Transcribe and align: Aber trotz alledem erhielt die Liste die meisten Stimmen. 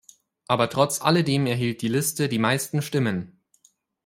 Aber 0.47 0.71
trotz 0.71 1.01
alledem 1.03 1.45
erhielt 1.45 1.83
die 1.83 1.87
Liste 1.87 2.27
die 2.27 2.39
meisten 2.39 2.81
Stimmen. 2.81 3.39